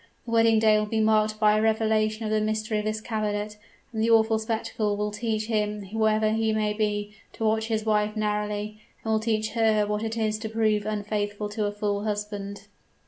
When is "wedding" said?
0.31-0.57